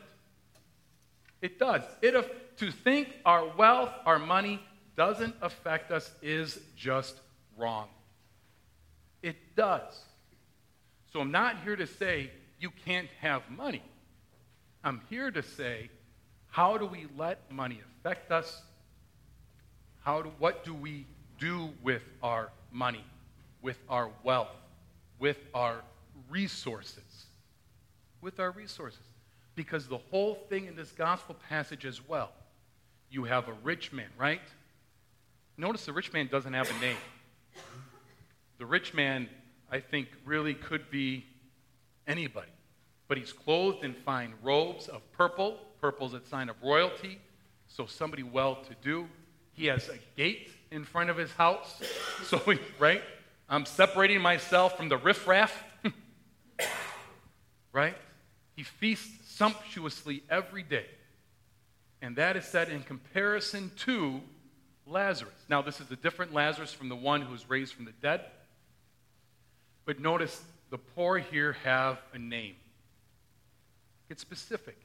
It 1.41 1.59
does. 1.59 1.83
It, 2.01 2.57
to 2.57 2.71
think 2.71 3.09
our 3.25 3.47
wealth, 3.55 3.91
our 4.05 4.19
money, 4.19 4.59
doesn't 4.97 5.35
affect 5.41 5.91
us 5.91 6.11
is 6.21 6.59
just 6.75 7.15
wrong. 7.57 7.87
It 9.21 9.37
does. 9.55 10.03
So 11.13 11.21
I'm 11.21 11.31
not 11.31 11.63
here 11.63 11.75
to 11.75 11.87
say 11.87 12.31
you 12.59 12.69
can't 12.85 13.07
have 13.21 13.49
money. 13.49 13.83
I'm 14.83 15.01
here 15.09 15.31
to 15.31 15.41
say 15.41 15.89
how 16.49 16.77
do 16.77 16.85
we 16.85 17.07
let 17.17 17.51
money 17.51 17.79
affect 17.99 18.31
us? 18.31 18.61
How 20.01 20.21
do, 20.21 20.31
what 20.39 20.65
do 20.65 20.73
we 20.73 21.05
do 21.39 21.69
with 21.83 22.01
our 22.23 22.49
money, 22.71 23.03
with 23.61 23.77
our 23.87 24.09
wealth, 24.23 24.49
with 25.19 25.37
our 25.53 25.81
resources? 26.29 27.25
With 28.21 28.39
our 28.39 28.51
resources. 28.51 28.99
Because 29.55 29.87
the 29.87 29.97
whole 29.97 30.35
thing 30.49 30.65
in 30.65 30.75
this 30.75 30.91
gospel 30.91 31.35
passage 31.49 31.85
as 31.85 32.07
well, 32.07 32.31
you 33.09 33.23
have 33.23 33.47
a 33.47 33.53
rich 33.63 33.91
man, 33.91 34.09
right? 34.17 34.41
Notice 35.57 35.85
the 35.85 35.93
rich 35.93 36.13
man 36.13 36.27
doesn't 36.27 36.53
have 36.53 36.69
a 36.69 36.79
name. 36.79 36.97
The 38.57 38.65
rich 38.65 38.93
man, 38.93 39.27
I 39.71 39.79
think, 39.79 40.07
really 40.25 40.53
could 40.53 40.89
be 40.89 41.25
anybody. 42.07 42.51
But 43.07 43.17
he's 43.17 43.33
clothed 43.33 43.83
in 43.83 43.93
fine 43.93 44.33
robes 44.43 44.87
of 44.87 45.01
purple. 45.13 45.57
Purple's 45.81 46.13
a 46.13 46.21
sign 46.25 46.49
of 46.49 46.55
royalty, 46.61 47.19
so 47.67 47.85
somebody 47.85 48.23
well 48.23 48.55
to 48.55 48.75
do. 48.81 49.07
He 49.53 49.65
has 49.67 49.89
a 49.89 49.97
gate 50.15 50.51
in 50.71 50.83
front 50.83 51.09
of 51.09 51.17
his 51.17 51.31
house. 51.31 51.81
So, 52.25 52.41
right? 52.79 53.01
I'm 53.47 53.65
separating 53.65 54.21
myself 54.21 54.75
from 54.75 54.89
the 54.89 54.97
riffraff. 54.97 55.63
Right? 57.71 57.95
He 58.55 58.63
feasts 58.63 59.35
sumptuously 59.35 60.23
every 60.29 60.63
day. 60.63 60.85
And 62.01 62.15
that 62.15 62.37
is 62.37 62.45
said 62.45 62.69
in 62.69 62.83
comparison 62.83 63.71
to 63.77 64.21
Lazarus. 64.85 65.33
Now, 65.47 65.61
this 65.61 65.79
is 65.79 65.91
a 65.91 65.95
different 65.95 66.33
Lazarus 66.33 66.73
from 66.73 66.89
the 66.89 66.95
one 66.95 67.21
who 67.21 67.31
was 67.31 67.49
raised 67.49 67.73
from 67.73 67.85
the 67.85 67.93
dead. 68.01 68.21
But 69.85 69.99
notice 69.99 70.41
the 70.69 70.77
poor 70.77 71.17
here 71.17 71.53
have 71.63 71.99
a 72.13 72.19
name. 72.19 72.55
It's 74.09 74.21
specific, 74.21 74.77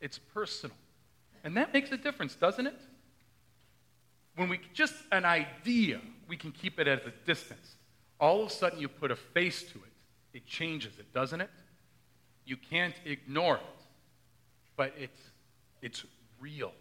it's 0.00 0.18
personal. 0.18 0.76
And 1.44 1.56
that 1.56 1.72
makes 1.72 1.92
a 1.92 1.96
difference, 1.96 2.34
doesn't 2.34 2.66
it? 2.66 2.80
When 4.36 4.48
we 4.48 4.60
just 4.74 4.94
an 5.12 5.24
idea, 5.24 6.00
we 6.28 6.36
can 6.36 6.52
keep 6.52 6.78
it 6.80 6.88
at 6.88 7.06
a 7.06 7.12
distance. 7.24 7.76
All 8.18 8.42
of 8.42 8.48
a 8.48 8.50
sudden, 8.50 8.80
you 8.80 8.88
put 8.88 9.10
a 9.10 9.16
face 9.16 9.62
to 9.62 9.78
it, 9.78 9.92
it 10.38 10.46
changes 10.46 10.98
it, 10.98 11.12
doesn't 11.12 11.40
it? 11.40 11.50
You 12.46 12.56
can't 12.56 12.94
ignore 13.04 13.56
it, 13.56 13.62
but 14.76 14.94
it's, 14.96 15.20
it's 15.82 16.04
real. 16.40 16.72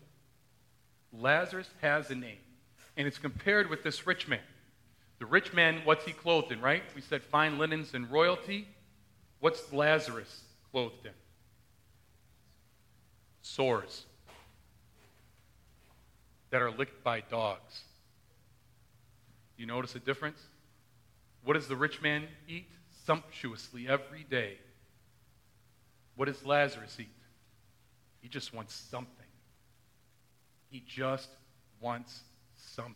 Lazarus 1.12 1.69
has 1.81 2.12
a 2.12 2.15
name, 2.15 2.38
and 2.95 3.07
it's 3.07 3.17
compared 3.17 3.69
with 3.69 3.84
this 3.84 4.05
rich 4.05 4.27
man. 4.27 4.39
The 5.19 5.25
rich 5.25 5.53
man, 5.53 5.81
what's 5.84 6.05
he 6.05 6.12
clothed 6.12 6.51
in, 6.51 6.62
right? 6.62 6.84
We 6.95 7.01
said 7.01 7.24
fine 7.24 7.57
linens 7.57 7.93
and 7.93 8.10
royalty. 8.12 8.67
What's 9.39 9.74
Lazarus 9.74 10.41
clothed 10.72 11.05
in? 11.05 11.12
Sores 13.41 14.05
that 16.51 16.62
are 16.62 16.72
licked 16.72 17.03
by 17.03 17.22
dogs. 17.22 17.81
You 19.57 19.65
notice 19.65 19.95
a 19.95 20.00
difference? 20.00 20.39
What 21.43 21.53
does 21.53 21.67
the 21.67 21.75
rich 21.75 22.01
man 22.01 22.27
eat? 22.48 22.69
Sumptuously 23.05 23.88
every 23.88 24.25
day. 24.29 24.57
What 26.15 26.25
does 26.25 26.45
Lazarus 26.45 26.98
eat? 27.00 27.10
He 28.22 28.27
just 28.27 28.53
wants 28.53 28.74
something. 28.74 29.12
He 30.69 30.84
just 30.88 31.29
wants 31.79 32.22
something. 32.55 32.95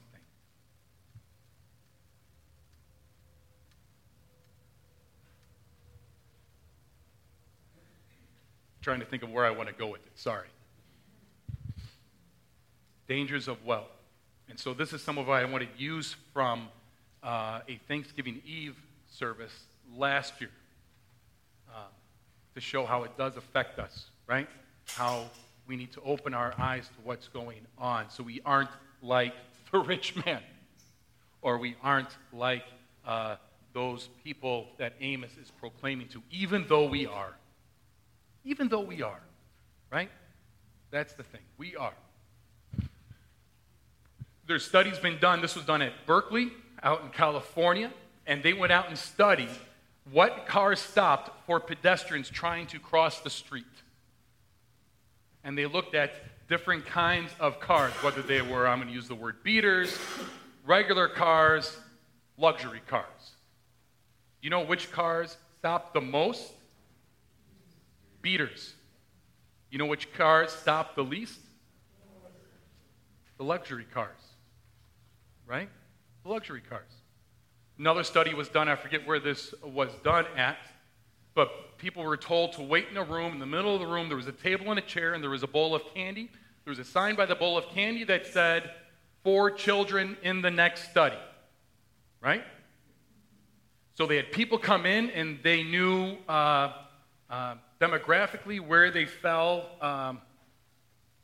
trying 8.82 9.00
to 9.02 9.06
think 9.06 9.22
of 9.22 9.30
where 9.30 9.46
I 9.46 9.52
want 9.52 9.70
to 9.70 9.76
go 9.76 9.88
with 9.88 10.04
it. 10.06 10.12
Sorry. 10.16 10.48
Dangers 13.08 13.48
of 13.48 13.64
wealth. 13.64 13.92
And 14.50 14.58
so 14.58 14.74
this 14.74 14.94
is 14.94 15.04
some 15.04 15.18
of 15.18 15.28
what 15.28 15.36
I 15.36 15.46
want 15.46 15.64
to 15.64 15.70
use 15.78 16.16
from 16.34 16.70
uh, 17.22 17.60
a 17.68 17.80
Thanksgiving 17.88 18.42
Eve 18.48 18.76
service 19.12 19.54
last 19.96 20.42
year 20.42 20.50
to 22.56 22.62
show 22.62 22.86
how 22.86 23.04
it 23.04 23.18
does 23.18 23.38
affect 23.38 23.80
us, 23.80 24.06
right? 24.28 24.48
How 24.88 25.30
we 25.68 25.76
need 25.76 25.92
to 25.94 26.02
open 26.02 26.34
our 26.34 26.54
eyes 26.58 26.88
to 26.88 26.94
what's 27.04 27.28
going 27.28 27.62
on 27.78 28.10
so 28.10 28.24
we 28.24 28.42
aren't 28.44 28.72
like 29.02 29.34
the 29.72 29.80
rich 29.80 30.16
man 30.26 30.42
or 31.42 31.58
we 31.58 31.76
aren't 31.84 32.10
like 32.34 32.64
uh, 33.06 33.36
those 33.74 34.10
people 34.24 34.68
that 34.78 34.94
Amos 35.00 35.32
is 35.42 35.52
proclaiming 35.52 36.08
to, 36.10 36.22
even 36.32 36.66
though 36.68 36.86
we 36.86 37.06
are. 37.06 37.34
Even 38.44 38.68
though 38.68 38.82
we 38.82 39.02
are, 39.02 39.20
right? 39.92 40.10
That's 40.92 41.14
the 41.14 41.24
thing. 41.24 41.42
We 41.58 41.76
are. 41.76 41.94
There's 44.48 44.66
studies 44.66 44.98
been 44.98 45.20
done. 45.20 45.42
This 45.42 45.56
was 45.56 45.66
done 45.66 45.82
at 45.82 45.94
Berkeley, 46.08 46.52
out 46.82 47.04
in 47.04 47.10
California, 47.10 47.92
and 48.26 48.42
they 48.42 48.54
went 48.54 48.72
out 48.72 48.88
and 48.90 48.98
studied 48.98 49.50
what 50.12 50.48
cars 50.48 50.80
stopped 50.80 51.46
for 51.46 51.60
pedestrians 51.60 52.30
trying 52.30 52.68
to 52.68 52.80
cross 52.80 53.20
the 53.22 53.30
street. 53.30 53.66
And 55.44 55.58
they 55.58 55.66
looked 55.66 55.96
at 55.96 56.12
different 56.48 56.86
kinds 56.86 57.32
of 57.40 57.60
cars, 57.60 57.94
whether 58.02 58.22
they 58.22 58.42
were, 58.42 58.68
I'm 58.68 58.80
going 58.80 58.90
to 58.90 58.94
use 58.94 59.08
the 59.08 59.16
word 59.16 59.44
beaters, 59.44 59.98
regular 60.66 61.08
cars, 61.08 61.78
luxury 62.38 62.82
cars. 62.88 63.06
You 64.42 64.50
know 64.50 64.62
which 64.62 64.92
cars 64.92 65.38
stopped 65.60 65.94
the 65.94 66.02
most? 66.02 66.52
Beaters. 68.22 68.74
You 69.70 69.78
know 69.78 69.86
which 69.86 70.12
cars 70.14 70.52
stopped 70.52 70.96
the 70.96 71.04
least? 71.04 71.40
The 73.38 73.44
luxury 73.44 73.86
cars. 73.94 74.10
Right? 75.46 75.70
The 76.24 76.30
luxury 76.30 76.62
cars. 76.68 76.99
Another 77.80 78.04
study 78.04 78.34
was 78.34 78.50
done, 78.50 78.68
I 78.68 78.76
forget 78.76 79.08
where 79.08 79.22
this 79.22 79.54
was 79.64 79.90
done 80.04 80.26
at, 80.36 80.58
but 81.34 81.78
people 81.78 82.04
were 82.04 82.18
told 82.18 82.52
to 82.54 82.62
wait 82.62 82.88
in 82.92 82.98
a 82.98 83.04
room. 83.04 83.32
In 83.32 83.40
the 83.40 83.46
middle 83.46 83.74
of 83.74 83.80
the 83.80 83.88
room, 83.88 84.10
there 84.10 84.18
was 84.18 84.28
a 84.28 84.34
table 84.34 84.70
and 84.70 84.78
a 84.78 84.82
chair, 84.82 85.14
and 85.14 85.24
there 85.24 85.30
was 85.30 85.44
a 85.44 85.48
bowl 85.48 85.74
of 85.74 85.82
candy. 85.94 86.30
There 86.66 86.72
was 86.72 86.80
a 86.80 86.84
sign 86.84 87.16
by 87.16 87.26
the 87.26 87.36
bowl 87.36 87.58
of 87.58 87.70
candy 87.70 88.04
that 88.04 88.28
said, 88.28 88.70
For 89.24 89.50
children 89.50 90.18
in 90.24 90.42
the 90.42 90.52
next 90.52 90.92
study. 90.92 91.16
Right? 92.20 92.44
So 93.96 94.06
they 94.06 94.18
had 94.18 94.34
people 94.34 94.58
come 94.58 94.86
in, 94.86 95.10
and 95.12 95.40
they 95.42 95.64
knew 95.64 96.18
uh, 96.28 96.74
uh, 97.30 97.56
demographically 97.80 98.60
where 98.60 98.92
they 98.92 99.06
fell 99.06 99.70
um, 99.82 100.20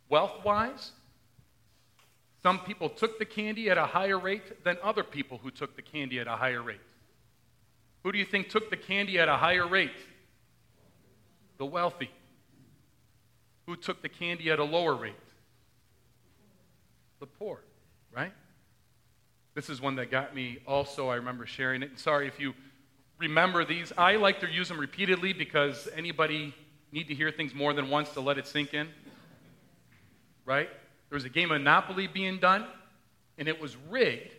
wealth 0.07 0.45
wise. 0.45 0.91
Some 2.45 2.59
people 2.59 2.89
took 2.89 3.17
the 3.17 3.25
candy 3.25 3.71
at 3.71 3.79
a 3.79 3.87
higher 3.87 4.19
rate 4.19 4.63
than 4.63 4.77
other 4.83 5.03
people 5.03 5.39
who 5.41 5.49
took 5.49 5.75
the 5.75 5.81
candy 5.81 6.19
at 6.19 6.27
a 6.27 6.35
higher 6.35 6.61
rate. 6.61 6.79
Who 8.03 8.11
do 8.11 8.19
you 8.19 8.25
think 8.25 8.49
took 8.49 8.69
the 8.69 8.77
candy 8.77 9.17
at 9.17 9.27
a 9.27 9.35
higher 9.35 9.67
rate? 9.67 9.97
The 11.57 11.65
wealthy. 11.65 12.11
Who 13.65 13.75
took 13.75 14.03
the 14.03 14.09
candy 14.09 14.51
at 14.51 14.59
a 14.59 14.63
lower 14.63 14.93
rate? 14.93 15.15
The 17.19 17.25
poor, 17.25 17.61
right? 18.15 18.33
This 19.55 19.67
is 19.67 19.81
one 19.81 19.95
that 19.95 20.11
got 20.11 20.35
me 20.35 20.59
also. 20.67 21.09
I 21.09 21.15
remember 21.15 21.47
sharing 21.47 21.81
it. 21.81 21.97
Sorry 21.97 22.27
if 22.27 22.39
you 22.39 22.53
remember 23.17 23.65
these. 23.65 23.91
I 23.97 24.17
like 24.17 24.39
to 24.41 24.47
use 24.47 24.67
them 24.67 24.79
repeatedly 24.79 25.33
because 25.33 25.87
anybody 25.95 26.53
need 26.91 27.07
to 27.07 27.15
hear 27.15 27.31
things 27.31 27.55
more 27.55 27.73
than 27.73 27.89
once 27.89 28.09
to 28.09 28.21
let 28.21 28.37
it 28.37 28.45
sink 28.45 28.75
in? 28.75 28.89
Right? 30.45 30.69
There 31.09 31.15
was 31.15 31.25
a 31.25 31.29
game 31.29 31.51
of 31.51 31.59
Monopoly 31.59 32.07
being 32.07 32.39
done, 32.39 32.65
and 33.37 33.47
it 33.47 33.59
was 33.59 33.75
rigged 33.89 34.33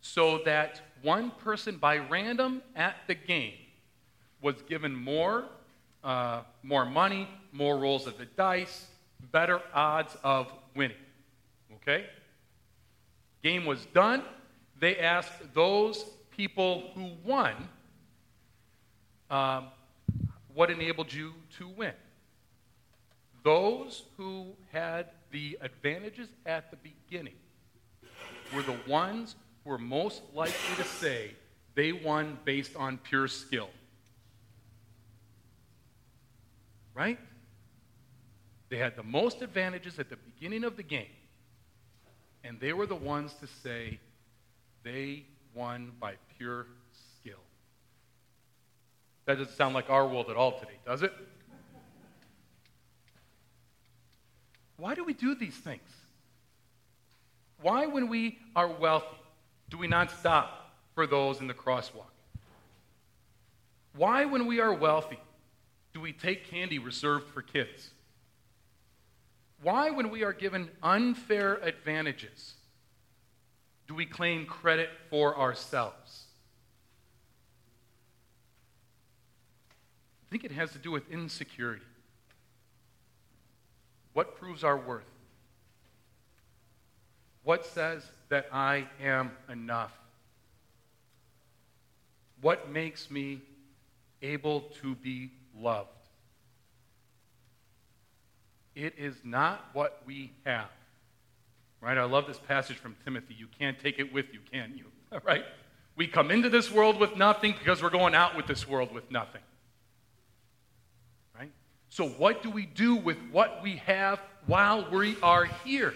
so 0.00 0.38
that 0.44 0.80
one 1.02 1.30
person 1.30 1.76
by 1.76 1.98
random 1.98 2.62
at 2.76 2.96
the 3.06 3.14
game 3.14 3.54
was 4.40 4.60
given 4.62 4.94
more, 4.94 5.44
uh, 6.02 6.42
more 6.62 6.84
money, 6.84 7.28
more 7.52 7.78
rolls 7.78 8.06
of 8.06 8.18
the 8.18 8.26
dice, 8.26 8.86
better 9.30 9.60
odds 9.72 10.16
of 10.24 10.52
winning. 10.74 10.96
Okay? 11.76 12.06
Game 13.42 13.64
was 13.64 13.86
done. 13.86 14.22
They 14.80 14.98
asked 14.98 15.54
those 15.54 16.04
people 16.36 16.90
who 16.94 17.10
won 17.24 17.54
um, 19.30 19.68
what 20.54 20.70
enabled 20.70 21.12
you 21.12 21.32
to 21.58 21.68
win. 21.68 21.92
Those 23.44 24.04
who 24.16 24.46
had 24.72 25.06
the 25.32 25.58
advantages 25.60 26.28
at 26.46 26.70
the 26.70 26.76
beginning 26.76 27.34
were 28.54 28.62
the 28.62 28.76
ones 28.86 29.34
who 29.64 29.70
were 29.70 29.78
most 29.78 30.22
likely 30.34 30.76
to 30.76 30.84
say 30.84 31.32
they 31.74 31.92
won 31.92 32.38
based 32.44 32.76
on 32.76 32.98
pure 32.98 33.26
skill. 33.26 33.70
Right? 36.94 37.18
They 38.68 38.76
had 38.76 38.96
the 38.96 39.02
most 39.02 39.42
advantages 39.42 39.98
at 39.98 40.10
the 40.10 40.16
beginning 40.16 40.64
of 40.64 40.76
the 40.76 40.82
game, 40.82 41.06
and 42.44 42.60
they 42.60 42.72
were 42.72 42.86
the 42.86 42.94
ones 42.94 43.34
to 43.40 43.46
say 43.46 43.98
they 44.82 45.24
won 45.54 45.92
by 45.98 46.14
pure 46.36 46.66
skill. 46.92 47.40
That 49.24 49.38
doesn't 49.38 49.56
sound 49.56 49.74
like 49.74 49.88
our 49.88 50.06
world 50.06 50.28
at 50.28 50.36
all 50.36 50.58
today, 50.58 50.78
does 50.84 51.02
it? 51.02 51.12
Why 54.82 54.96
do 54.96 55.04
we 55.04 55.12
do 55.12 55.36
these 55.36 55.54
things? 55.54 55.88
Why, 57.60 57.86
when 57.86 58.08
we 58.08 58.40
are 58.56 58.66
wealthy, 58.66 59.16
do 59.70 59.78
we 59.78 59.86
not 59.86 60.10
stop 60.10 60.72
for 60.96 61.06
those 61.06 61.38
in 61.40 61.46
the 61.46 61.54
crosswalk? 61.54 62.10
Why, 63.94 64.24
when 64.24 64.44
we 64.44 64.58
are 64.58 64.74
wealthy, 64.74 65.20
do 65.94 66.00
we 66.00 66.12
take 66.12 66.50
candy 66.50 66.80
reserved 66.80 67.28
for 67.28 67.42
kids? 67.42 67.90
Why, 69.62 69.90
when 69.90 70.10
we 70.10 70.24
are 70.24 70.32
given 70.32 70.68
unfair 70.82 71.60
advantages, 71.62 72.54
Do 73.86 73.94
we 73.94 74.04
claim 74.04 74.46
credit 74.46 74.90
for 75.10 75.38
ourselves? 75.38 76.24
I 80.26 80.32
think 80.32 80.42
it 80.42 80.50
has 80.50 80.72
to 80.72 80.78
do 80.78 80.90
with 80.90 81.08
insecurity. 81.08 81.84
What 84.12 84.36
proves 84.36 84.64
our 84.64 84.76
worth? 84.76 85.04
What 87.44 87.66
says 87.66 88.04
that 88.28 88.46
I 88.52 88.86
am 89.02 89.32
enough? 89.50 89.92
What 92.40 92.70
makes 92.70 93.10
me 93.10 93.40
able 94.20 94.62
to 94.82 94.94
be 94.96 95.30
loved? 95.58 95.88
It 98.74 98.94
is 98.96 99.16
not 99.24 99.64
what 99.72 100.02
we 100.06 100.32
have. 100.44 100.70
Right? 101.80 101.98
I 101.98 102.04
love 102.04 102.26
this 102.26 102.38
passage 102.38 102.76
from 102.76 102.96
Timothy. 103.04 103.34
You 103.34 103.48
can't 103.58 103.78
take 103.78 103.98
it 103.98 104.12
with 104.12 104.26
you, 104.32 104.40
can 104.50 104.74
you? 104.76 104.84
Right? 105.24 105.44
We 105.94 106.06
come 106.06 106.30
into 106.30 106.48
this 106.48 106.70
world 106.70 106.98
with 106.98 107.16
nothing 107.16 107.54
because 107.58 107.82
we're 107.82 107.90
going 107.90 108.14
out 108.14 108.34
with 108.34 108.46
this 108.46 108.66
world 108.66 108.94
with 108.94 109.10
nothing. 109.10 109.42
So, 111.92 112.08
what 112.08 112.42
do 112.42 112.48
we 112.48 112.64
do 112.64 112.96
with 112.96 113.18
what 113.32 113.62
we 113.62 113.76
have 113.84 114.18
while 114.46 114.88
we 114.90 115.14
are 115.22 115.44
here? 115.44 115.92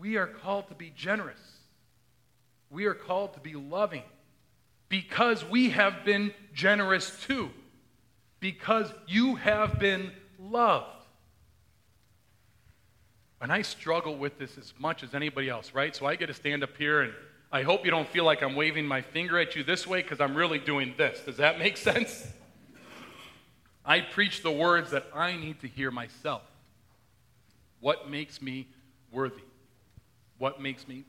We 0.00 0.16
are 0.16 0.26
called 0.26 0.68
to 0.68 0.74
be 0.74 0.90
generous. 0.96 1.38
We 2.70 2.86
are 2.86 2.94
called 2.94 3.34
to 3.34 3.40
be 3.40 3.52
loving 3.52 4.04
because 4.88 5.44
we 5.44 5.68
have 5.68 6.02
been 6.06 6.32
generous 6.54 7.14
too, 7.26 7.50
because 8.40 8.90
you 9.06 9.34
have 9.34 9.78
been 9.78 10.10
loved. 10.38 10.86
And 13.42 13.52
I 13.52 13.60
struggle 13.60 14.16
with 14.16 14.38
this 14.38 14.56
as 14.56 14.72
much 14.78 15.02
as 15.02 15.14
anybody 15.14 15.50
else, 15.50 15.74
right? 15.74 15.94
So 15.94 16.06
I 16.06 16.16
get 16.16 16.28
to 16.28 16.34
stand 16.34 16.62
up 16.62 16.74
here 16.78 17.02
and 17.02 17.12
I 17.52 17.64
hope 17.64 17.84
you 17.84 17.90
don't 17.90 18.08
feel 18.08 18.24
like 18.24 18.42
I'm 18.42 18.54
waving 18.54 18.86
my 18.86 19.02
finger 19.02 19.38
at 19.38 19.56
you 19.56 19.62
this 19.62 19.86
way 19.86 20.00
because 20.00 20.22
I'm 20.22 20.34
really 20.34 20.58
doing 20.58 20.94
this. 20.96 21.20
Does 21.26 21.36
that 21.36 21.58
make 21.58 21.76
sense? 21.76 22.32
I 23.88 24.02
preach 24.02 24.42
the 24.42 24.50
words 24.50 24.90
that 24.90 25.06
I 25.14 25.34
need 25.34 25.60
to 25.60 25.66
hear 25.66 25.90
myself. 25.90 26.42
What 27.80 28.10
makes 28.10 28.42
me 28.42 28.68
worthy? 29.10 29.40
What 30.36 30.60
makes 30.60 30.86
me 30.86 31.04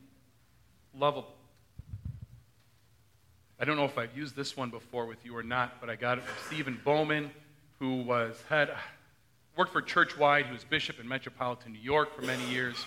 lovable? 0.97 1.35
I 3.59 3.65
don't 3.65 3.75
know 3.75 3.83
if 3.83 3.97
I've 3.97 4.15
used 4.15 4.33
this 4.33 4.55
one 4.55 4.69
before 4.69 5.07
with 5.07 5.25
you 5.25 5.35
or 5.35 5.43
not, 5.43 5.81
but 5.81 5.89
I 5.89 5.97
got 5.97 6.19
it 6.19 6.23
from 6.23 6.35
Stephen 6.47 6.79
Bouman, 6.85 7.31
who 7.79 8.01
was 8.03 8.41
head, 8.47 8.73
worked 9.57 9.73
for 9.73 9.81
Churchwide. 9.81 10.45
He 10.45 10.53
was 10.53 10.63
bishop 10.63 11.01
in 11.01 11.07
metropolitan 11.07 11.73
New 11.73 11.79
York 11.79 12.15
for 12.15 12.21
many 12.21 12.45
years. 12.49 12.77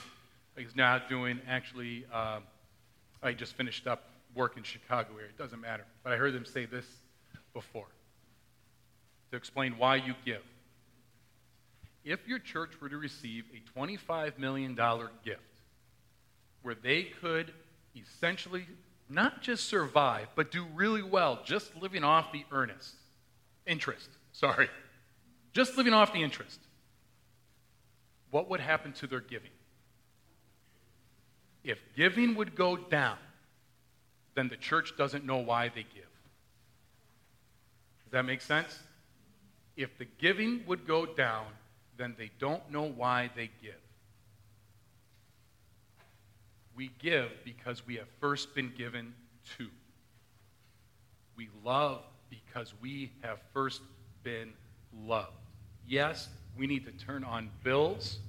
He's 0.57 0.75
now 0.75 1.01
doing, 1.07 1.39
actually, 1.47 2.07
uh, 2.11 2.41
I 3.23 3.35
just 3.35 3.53
finished 3.57 3.87
up 3.87 4.05
work 4.35 4.57
in 4.57 4.63
Chicago 4.63 5.11
area. 5.17 5.29
It 5.29 5.37
doesn't 5.37 5.61
matter. 5.61 5.85
But 6.03 6.15
I 6.15 6.17
heard 6.17 6.33
them 6.33 6.47
say 6.47 6.65
this 6.65 6.87
before 7.53 7.89
to 9.33 9.37
explain 9.37 9.79
why 9.79 9.97
you 9.97 10.15
give. 10.25 10.43
If 12.05 12.29
your 12.29 12.39
church 12.39 12.73
were 12.81 12.89
to 12.89 12.99
receive 12.99 13.45
a 13.55 13.79
$25 13.79 14.39
million 14.39 14.75
gift, 15.25 15.41
where 16.63 16.75
they 16.75 17.05
could 17.05 17.53
essentially 17.97 18.67
not 19.09 19.43
just 19.43 19.69
survive, 19.69 20.29
but 20.37 20.51
do 20.51 20.67
really 20.75 21.03
well 21.03 21.41
just 21.45 21.75
living 21.81 22.05
off 22.05 22.31
the 22.33 22.45
earnest 22.53 22.95
interest. 23.67 24.09
Sorry. 24.33 24.69
Just 25.53 25.77
living 25.77 25.93
off 25.93 26.13
the 26.13 26.23
interest. 26.23 26.61
What 28.31 28.49
would 28.51 28.61
happen 28.61 28.93
to 28.95 29.07
their 29.07 29.21
giving? 29.21 29.51
If 31.65 31.79
giving 31.97 32.35
would 32.35 32.55
go 32.55 32.77
down, 32.77 33.19
then 34.35 34.49
the 34.49 34.57
church 34.57 34.95
doesn't 34.97 35.25
know 35.25 35.39
why 35.39 35.69
they 35.69 35.83
give. 35.83 36.03
Does 38.05 38.13
that 38.13 38.25
make 38.25 38.41
sense? 38.41 38.79
If 39.83 39.99
the 39.99 40.05
giving 40.05 40.63
would 40.69 40.87
go 40.87 41.05
down, 41.05 41.47
then 41.97 42.15
they 42.17 42.31
don't 42.39 42.71
know 42.71 42.85
why 42.85 43.31
they 43.35 43.51
give. 43.61 43.75
We 46.77 46.93
give 47.01 47.33
because 47.45 47.85
we 47.85 47.97
have 47.97 48.07
first 48.21 48.55
been 48.55 48.73
given 48.79 49.13
to. 49.59 49.67
We 51.37 51.49
love 51.65 52.03
because 52.31 52.73
we 52.81 53.11
have 53.23 53.41
first 53.53 53.81
been 54.23 54.53
loved. 55.05 55.33
Yes, 55.89 56.29
we 56.57 56.69
need 56.69 56.85
to 56.85 56.93
turn 56.93 57.25
on 57.25 57.51
bills, 57.65 58.21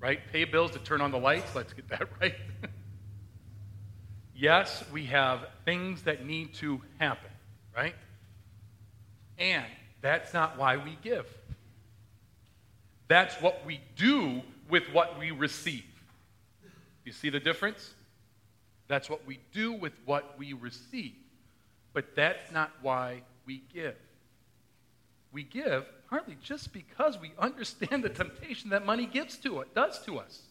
right? 0.00 0.18
Pay 0.32 0.44
bills 0.44 0.72
to 0.72 0.80
turn 0.80 1.00
on 1.00 1.12
the 1.12 1.18
lights. 1.18 1.54
Let's 1.54 1.72
get 1.72 1.88
that 1.90 2.08
right. 2.20 2.34
yes, 4.34 4.82
we 4.92 5.04
have 5.06 5.46
things 5.64 6.02
that 6.02 6.26
need 6.26 6.52
to 6.54 6.80
happen, 6.98 7.30
right? 7.76 7.94
And 9.38 9.64
that's 10.04 10.34
not 10.34 10.58
why 10.58 10.76
we 10.76 10.98
give. 11.02 11.26
That's 13.08 13.34
what 13.40 13.64
we 13.64 13.80
do 13.96 14.42
with 14.68 14.82
what 14.92 15.18
we 15.18 15.30
receive. 15.30 15.86
You 17.06 17.12
see 17.12 17.30
the 17.30 17.40
difference? 17.40 17.94
That's 18.86 19.08
what 19.08 19.26
we 19.26 19.38
do 19.52 19.72
with 19.72 19.94
what 20.04 20.38
we 20.38 20.52
receive. 20.52 21.14
But 21.94 22.14
that's 22.14 22.52
not 22.52 22.70
why 22.82 23.22
we 23.46 23.62
give. 23.72 23.96
We 25.32 25.42
give 25.42 25.86
partly 26.10 26.36
just 26.42 26.74
because 26.74 27.18
we 27.18 27.32
understand 27.38 28.04
the 28.04 28.10
temptation 28.10 28.70
that 28.70 28.84
money 28.84 29.06
gives 29.06 29.38
to 29.38 29.60
it, 29.60 29.74
does 29.74 30.04
to 30.04 30.18
us. 30.18 30.42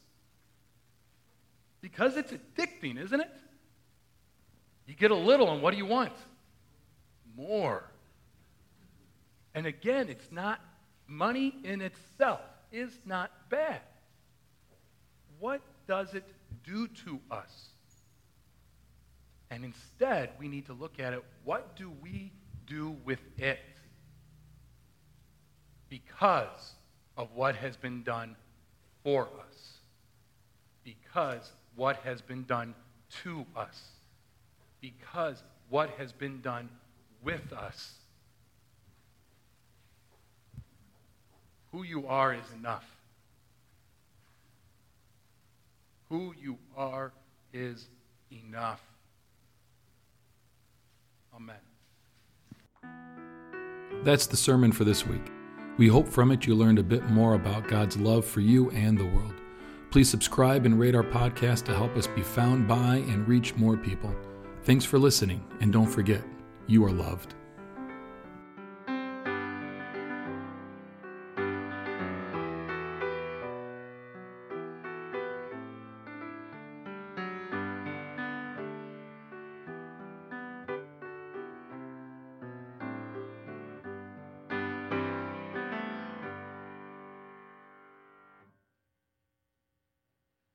Because 1.80 2.18
it's 2.18 2.34
addicting, 2.34 2.98
isn't 2.98 3.22
it? 3.22 3.30
You 4.88 4.96
get 4.96 5.12
a 5.12 5.16
little, 5.16 5.54
and 5.54 5.62
what 5.62 5.72
do 5.72 5.78
you 5.78 5.86
want? 5.86 6.14
More. 7.38 7.84
And 9.56 9.66
again, 9.66 10.10
it's 10.10 10.32
not 10.32 10.60
money 11.08 11.56
in 11.64 11.82
itself 11.82 12.42
is 12.72 12.92
not 13.06 13.32
bad. 13.50 13.82
What 15.40 15.62
does 15.88 16.14
it 16.14 16.26
do 16.64 16.88
to 17.06 17.20
us? 17.30 17.70
And 19.52 19.64
instead, 19.64 20.32
we 20.40 20.48
need 20.48 20.66
to 20.66 20.74
look 20.74 21.00
at 21.00 21.14
it 21.14 21.24
what 21.44 21.76
do 21.76 21.92
we 22.02 22.32
do 22.66 22.96
with 23.06 23.20
it? 23.38 23.60
Because 25.90 26.74
of 27.18 27.30
what 27.36 27.56
has 27.56 27.78
been 27.78 28.02
done 28.02 28.36
for 29.04 29.24
us. 29.26 29.74
Because 30.84 31.52
what 31.76 31.98
has 31.98 32.22
been 32.22 32.46
done 32.46 32.74
to 33.24 33.46
us. 33.56 33.80
Because 34.82 35.44
what 35.70 35.92
has 36.00 36.12
been 36.12 36.42
done 36.42 36.70
with 37.24 37.54
us. 37.54 37.94
Who 41.74 41.84
you 41.84 42.06
are 42.08 42.36
is 42.36 42.46
enough. 42.58 42.86
Who 46.10 46.36
you 46.40 46.60
are 46.78 47.12
is 47.52 47.88
enough. 48.32 48.82
Amen. 51.36 51.56
That's 54.04 54.28
the 54.28 54.38
sermon 54.38 54.72
for 54.72 54.84
this 54.84 55.08
week. 55.08 55.32
We 55.80 55.88
hope 55.88 56.08
from 56.08 56.30
it 56.30 56.46
you 56.46 56.54
learned 56.54 56.78
a 56.78 56.84
bit 56.84 57.10
more 57.10 57.34
about 57.34 57.68
God's 57.68 57.98
love 57.98 58.24
for 58.24 58.42
you 58.42 58.70
and 58.70 58.96
the 58.96 59.06
world. 59.06 59.34
Please 59.90 60.08
subscribe 60.08 60.68
and 60.68 60.80
rate 60.80 60.94
our 60.94 61.04
podcast 61.04 61.64
to 61.66 61.74
help 61.74 61.98
us 61.98 62.06
be 62.06 62.22
found 62.22 62.68
by 62.68 62.98
and 63.08 63.28
reach 63.28 63.56
more 63.56 63.78
people. 63.78 64.16
Thanks 64.62 64.86
for 64.86 65.00
listening, 65.00 65.44
and 65.60 65.74
don't 65.74 65.88
forget, 65.88 66.24
you 66.68 66.86
are 66.86 66.92
loved. 66.92 67.34